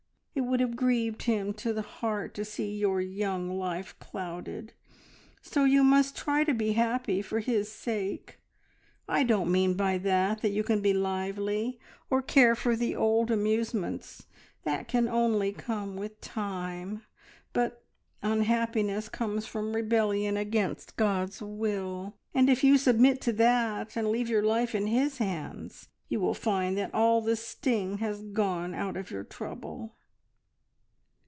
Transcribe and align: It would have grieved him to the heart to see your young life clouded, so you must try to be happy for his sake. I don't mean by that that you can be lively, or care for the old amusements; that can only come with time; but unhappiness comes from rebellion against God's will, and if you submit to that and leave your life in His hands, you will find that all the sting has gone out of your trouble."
It 0.33 0.45
would 0.45 0.61
have 0.61 0.77
grieved 0.77 1.23
him 1.23 1.53
to 1.55 1.73
the 1.73 1.81
heart 1.81 2.33
to 2.33 2.45
see 2.45 2.73
your 2.75 2.99
young 3.01 3.59
life 3.59 3.99
clouded, 3.99 4.73
so 5.41 5.65
you 5.65 5.83
must 5.83 6.15
try 6.15 6.45
to 6.45 6.53
be 6.53 6.71
happy 6.71 7.21
for 7.21 7.41
his 7.41 7.69
sake. 7.69 8.39
I 9.09 9.23
don't 9.23 9.51
mean 9.51 9.73
by 9.75 9.97
that 9.99 10.41
that 10.41 10.49
you 10.51 10.63
can 10.63 10.81
be 10.81 10.93
lively, 10.93 11.79
or 12.09 12.21
care 12.21 12.55
for 12.55 12.77
the 12.77 12.95
old 12.95 13.29
amusements; 13.29 14.25
that 14.63 14.87
can 14.87 15.07
only 15.09 15.51
come 15.51 15.97
with 15.97 16.19
time; 16.21 17.03
but 17.51 17.83
unhappiness 18.23 19.09
comes 19.09 19.45
from 19.45 19.75
rebellion 19.75 20.37
against 20.37 20.95
God's 20.95 21.41
will, 21.41 22.15
and 22.33 22.49
if 22.49 22.63
you 22.63 22.77
submit 22.77 23.19
to 23.21 23.33
that 23.33 23.97
and 23.97 24.07
leave 24.09 24.29
your 24.29 24.43
life 24.43 24.73
in 24.73 24.87
His 24.87 25.17
hands, 25.17 25.89
you 26.07 26.21
will 26.21 26.33
find 26.33 26.77
that 26.77 26.93
all 26.95 27.19
the 27.21 27.35
sting 27.35 27.97
has 27.97 28.23
gone 28.23 28.73
out 28.73 28.95
of 28.95 29.11
your 29.11 29.25
trouble." 29.25 29.97